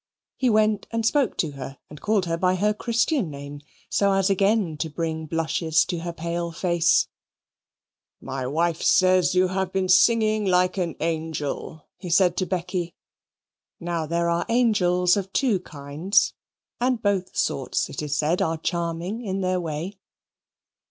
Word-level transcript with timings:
He 0.35 0.49
went 0.49 0.87
and 0.89 1.05
spoke 1.05 1.37
to 1.37 1.51
her, 1.51 1.77
and 1.87 2.01
called 2.01 2.25
her 2.25 2.35
by 2.35 2.55
her 2.55 2.73
Christian 2.73 3.29
name, 3.29 3.61
so 3.87 4.13
as 4.13 4.31
again 4.31 4.75
to 4.77 4.89
bring 4.89 5.27
blushes 5.27 5.85
to 5.85 5.99
her 5.99 6.11
pale 6.11 6.51
face 6.51 7.07
"My 8.19 8.47
wife 8.47 8.81
says 8.81 9.35
you 9.35 9.49
have 9.49 9.71
been 9.71 9.87
singing 9.87 10.43
like 10.43 10.75
an 10.79 10.95
angel," 11.01 11.85
he 11.97 12.09
said 12.09 12.35
to 12.37 12.47
Becky. 12.47 12.95
Now 13.79 14.07
there 14.07 14.27
are 14.27 14.47
angels 14.49 15.15
of 15.15 15.31
two 15.33 15.59
kinds, 15.59 16.33
and 16.79 16.99
both 16.99 17.37
sorts, 17.37 17.87
it 17.87 18.01
is 18.01 18.17
said, 18.17 18.41
are 18.41 18.57
charming 18.57 19.23
in 19.23 19.41
their 19.41 19.61
way. 19.61 19.99